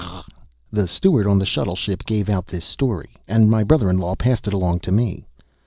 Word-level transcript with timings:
The 0.73 0.87
steward 0.87 1.27
on 1.27 1.37
the 1.37 1.45
shuttle 1.45 1.75
ship 1.75 2.07
gave 2.07 2.27
out 2.27 2.47
this 2.47 2.65
story, 2.65 3.17
and 3.27 3.51
my 3.51 3.63
brother 3.63 3.87
in 3.87 3.99
law 3.99 4.15
passed 4.15 4.47
it 4.47 4.51
along 4.53 4.79
to 4.79 4.91
me." 4.91 5.27